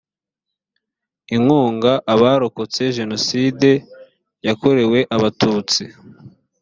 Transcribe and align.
inkunga 1.35 1.91
abarokotse 2.13 2.81
jenoside 2.97 3.69
yakorewe 4.47 4.99
abatutsi 5.15 5.83